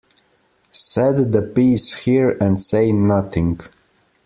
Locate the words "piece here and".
1.43-2.59